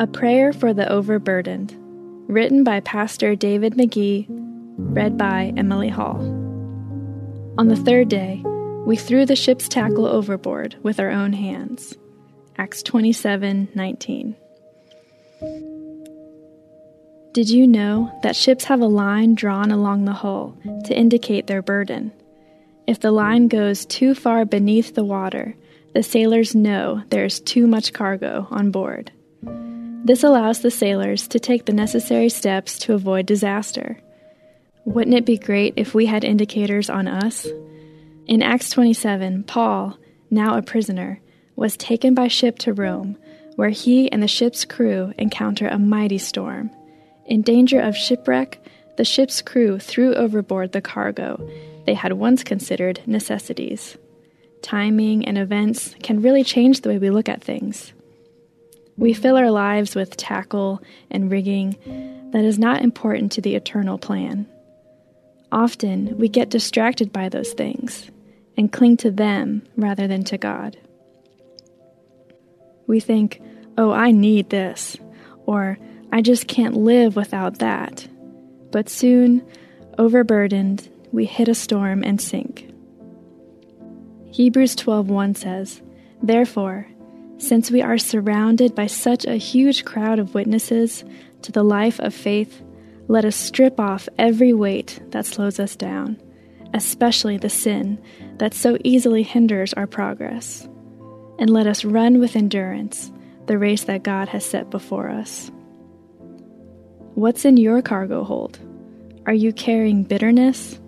A 0.00 0.06
Prayer 0.06 0.54
for 0.54 0.72
the 0.72 0.90
Overburdened, 0.90 1.76
written 2.26 2.64
by 2.64 2.80
Pastor 2.80 3.36
David 3.36 3.74
McGee, 3.74 4.24
read 4.78 5.18
by 5.18 5.52
Emily 5.58 5.90
Hall. 5.90 6.16
On 7.58 7.68
the 7.68 7.76
third 7.76 8.08
day, 8.08 8.42
we 8.86 8.96
threw 8.96 9.26
the 9.26 9.36
ship's 9.36 9.68
tackle 9.68 10.06
overboard 10.06 10.76
with 10.82 11.00
our 11.00 11.10
own 11.10 11.34
hands. 11.34 11.98
Acts 12.56 12.82
27:19. 12.82 14.36
Did 17.34 17.50
you 17.50 17.66
know 17.66 18.10
that 18.22 18.36
ships 18.36 18.64
have 18.64 18.80
a 18.80 18.86
line 18.86 19.34
drawn 19.34 19.70
along 19.70 20.06
the 20.06 20.14
hull 20.14 20.56
to 20.86 20.98
indicate 20.98 21.46
their 21.46 21.60
burden? 21.60 22.10
If 22.86 23.00
the 23.00 23.12
line 23.12 23.48
goes 23.48 23.84
too 23.84 24.14
far 24.14 24.46
beneath 24.46 24.94
the 24.94 25.04
water, 25.04 25.56
the 25.92 26.02
sailors 26.02 26.54
know 26.54 27.02
there 27.10 27.26
is 27.26 27.38
too 27.38 27.66
much 27.66 27.92
cargo 27.92 28.46
on 28.50 28.70
board. 28.70 29.12
This 30.04 30.24
allows 30.24 30.60
the 30.60 30.70
sailors 30.70 31.28
to 31.28 31.38
take 31.38 31.66
the 31.66 31.72
necessary 31.72 32.30
steps 32.30 32.78
to 32.80 32.94
avoid 32.94 33.26
disaster. 33.26 34.00
Wouldn't 34.84 35.16
it 35.16 35.26
be 35.26 35.36
great 35.36 35.74
if 35.76 35.94
we 35.94 36.06
had 36.06 36.24
indicators 36.24 36.88
on 36.88 37.06
us? 37.06 37.46
In 38.26 38.42
Acts 38.42 38.70
27, 38.70 39.44
Paul, 39.44 39.98
now 40.30 40.56
a 40.56 40.62
prisoner, 40.62 41.20
was 41.54 41.76
taken 41.76 42.14
by 42.14 42.28
ship 42.28 42.58
to 42.60 42.72
Rome, 42.72 43.18
where 43.56 43.68
he 43.68 44.10
and 44.10 44.22
the 44.22 44.28
ship's 44.28 44.64
crew 44.64 45.12
encounter 45.18 45.68
a 45.68 45.78
mighty 45.78 46.18
storm. 46.18 46.70
In 47.26 47.42
danger 47.42 47.78
of 47.78 47.94
shipwreck, 47.94 48.58
the 48.96 49.04
ship's 49.04 49.42
crew 49.42 49.78
threw 49.78 50.14
overboard 50.14 50.72
the 50.72 50.80
cargo 50.80 51.46
they 51.84 51.94
had 51.94 52.14
once 52.14 52.42
considered 52.42 53.00
necessities. 53.06 53.98
Timing 54.62 55.26
and 55.26 55.36
events 55.36 55.94
can 56.02 56.22
really 56.22 56.44
change 56.44 56.80
the 56.80 56.88
way 56.88 56.98
we 56.98 57.10
look 57.10 57.28
at 57.28 57.44
things. 57.44 57.92
We 59.00 59.14
fill 59.14 59.36
our 59.36 59.50
lives 59.50 59.94
with 59.94 60.18
tackle 60.18 60.82
and 61.10 61.30
rigging 61.30 62.30
that 62.32 62.44
is 62.44 62.58
not 62.58 62.82
important 62.82 63.32
to 63.32 63.40
the 63.40 63.54
eternal 63.54 63.96
plan. 63.96 64.46
Often, 65.50 66.18
we 66.18 66.28
get 66.28 66.50
distracted 66.50 67.10
by 67.10 67.30
those 67.30 67.54
things 67.54 68.10
and 68.58 68.70
cling 68.70 68.98
to 68.98 69.10
them 69.10 69.62
rather 69.74 70.06
than 70.06 70.22
to 70.24 70.36
God. 70.36 70.76
We 72.86 73.00
think, 73.00 73.40
oh, 73.78 73.90
I 73.90 74.10
need 74.10 74.50
this, 74.50 74.98
or 75.46 75.78
I 76.12 76.20
just 76.20 76.46
can't 76.46 76.76
live 76.76 77.16
without 77.16 77.58
that. 77.60 78.06
But 78.70 78.90
soon, 78.90 79.42
overburdened, 79.96 80.90
we 81.10 81.24
hit 81.24 81.48
a 81.48 81.54
storm 81.54 82.04
and 82.04 82.20
sink. 82.20 82.70
Hebrews 84.30 84.76
12:1 84.76 85.34
says, 85.36 85.80
"Therefore, 86.22 86.86
since 87.40 87.70
we 87.70 87.80
are 87.80 87.96
surrounded 87.96 88.74
by 88.74 88.86
such 88.86 89.24
a 89.24 89.36
huge 89.36 89.84
crowd 89.84 90.18
of 90.18 90.34
witnesses 90.34 91.04
to 91.40 91.50
the 91.50 91.62
life 91.62 91.98
of 92.00 92.14
faith, 92.14 92.62
let 93.08 93.24
us 93.24 93.34
strip 93.34 93.80
off 93.80 94.08
every 94.18 94.52
weight 94.52 95.00
that 95.10 95.24
slows 95.24 95.58
us 95.58 95.74
down, 95.74 96.20
especially 96.74 97.38
the 97.38 97.48
sin 97.48 97.98
that 98.36 98.52
so 98.52 98.76
easily 98.84 99.22
hinders 99.22 99.72
our 99.72 99.86
progress, 99.86 100.68
and 101.38 101.48
let 101.48 101.66
us 101.66 101.84
run 101.84 102.20
with 102.20 102.36
endurance 102.36 103.10
the 103.46 103.58
race 103.58 103.84
that 103.84 104.02
God 104.02 104.28
has 104.28 104.44
set 104.44 104.70
before 104.70 105.08
us." 105.08 105.50
What's 107.14 107.44
in 107.46 107.56
your 107.56 107.80
cargo 107.80 108.22
hold? 108.22 108.58
Are 109.26 109.34
you 109.34 109.52
carrying 109.52 110.04
bitterness? 110.04 110.78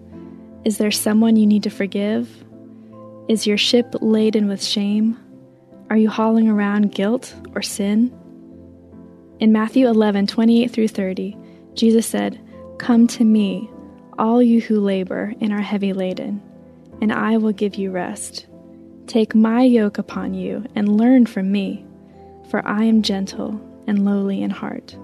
Is 0.64 0.78
there 0.78 0.90
someone 0.90 1.36
you 1.36 1.46
need 1.46 1.62
to 1.64 1.70
forgive? 1.70 2.44
Is 3.26 3.46
your 3.46 3.58
ship 3.58 3.96
laden 4.00 4.48
with 4.48 4.62
shame? 4.62 5.16
Are 5.92 5.96
you 5.98 6.08
hauling 6.08 6.48
around 6.48 6.94
guilt 6.94 7.34
or 7.54 7.60
sin? 7.60 8.10
In 9.40 9.52
Matthew 9.52 9.86
11, 9.86 10.26
28 10.26 10.70
through 10.70 10.88
30, 10.88 11.36
Jesus 11.74 12.06
said, 12.06 12.40
Come 12.78 13.06
to 13.08 13.24
me, 13.24 13.68
all 14.18 14.42
you 14.42 14.62
who 14.62 14.80
labor 14.80 15.34
and 15.42 15.52
are 15.52 15.60
heavy 15.60 15.92
laden, 15.92 16.40
and 17.02 17.12
I 17.12 17.36
will 17.36 17.52
give 17.52 17.74
you 17.74 17.90
rest. 17.90 18.46
Take 19.06 19.34
my 19.34 19.64
yoke 19.64 19.98
upon 19.98 20.32
you 20.32 20.64
and 20.74 20.96
learn 20.96 21.26
from 21.26 21.52
me, 21.52 21.84
for 22.48 22.66
I 22.66 22.84
am 22.84 23.02
gentle 23.02 23.60
and 23.86 24.02
lowly 24.02 24.40
in 24.40 24.48
heart 24.48 24.96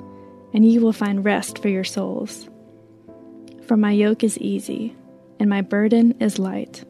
and 0.54 0.66
you 0.66 0.80
will 0.80 0.94
find 0.94 1.22
rest 1.22 1.58
for 1.58 1.68
your 1.68 1.84
souls. 1.84 2.48
For 3.66 3.76
my 3.76 3.92
yoke 3.92 4.24
is 4.24 4.38
easy, 4.38 4.96
and 5.38 5.50
my 5.50 5.60
burden 5.60 6.16
is 6.20 6.38
light. 6.38 6.86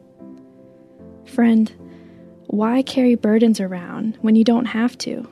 Friend, 1.25 1.69
why 2.51 2.81
carry 2.81 3.13
burdens 3.13 3.59
around 3.59 4.17
when 4.21 4.35
you 4.35 4.43
don't 4.43 4.65
have 4.65 4.97
to? 4.97 5.29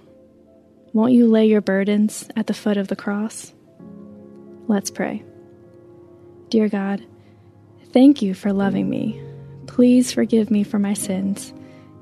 Won't 0.93 1.13
you 1.13 1.27
lay 1.27 1.47
your 1.47 1.61
burdens 1.61 2.29
at 2.35 2.45
the 2.45 2.53
foot 2.53 2.77
of 2.77 2.89
the 2.89 2.95
cross? 2.95 3.55
Let's 4.67 4.91
pray. 4.91 5.23
Dear 6.49 6.69
God, 6.69 7.03
thank 7.91 8.21
you 8.21 8.35
for 8.35 8.53
loving 8.53 8.87
me. 8.87 9.19
Please 9.65 10.11
forgive 10.11 10.51
me 10.51 10.63
for 10.63 10.77
my 10.77 10.93
sins 10.93 11.55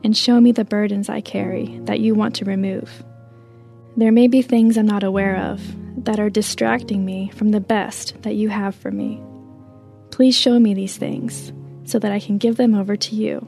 and 0.03 0.18
show 0.18 0.42
me 0.42 0.52
the 0.52 0.66
burdens 0.66 1.08
I 1.08 1.22
carry 1.22 1.80
that 1.86 2.02
you 2.02 2.14
want 2.14 2.36
to 2.36 2.46
remove. 2.46 3.02
There 3.96 4.12
may 4.12 4.28
be 4.28 4.42
things 4.42 4.78
I'm 4.78 4.86
not 4.86 5.03
aware 5.03 5.38
of 5.38 5.62
that 6.03 6.20
are 6.20 6.30
distracting 6.30 7.06
me 7.06 7.32
from 7.36 7.52
the 7.52 7.62
best 7.62 8.22
that 8.24 8.36
you 8.36 8.50
have 8.50 8.76
for 8.76 8.92
me. 8.92 9.24
Please 10.12 10.38
show 10.38 10.59
me 10.59 10.74
these 10.74 10.97
things 10.97 11.53
so 11.86 12.00
that 12.00 12.12
I 12.12 12.20
can 12.20 12.38
give 12.38 12.58
them 12.58 12.76
over 12.76 12.97
to 12.97 13.16
you. 13.16 13.47